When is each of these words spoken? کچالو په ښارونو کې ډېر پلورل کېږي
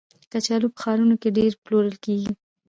کچالو 0.31 0.67
په 0.73 0.79
ښارونو 0.83 1.15
کې 1.21 1.29
ډېر 1.37 1.51
پلورل 1.63 1.95
کېږي 2.03 2.31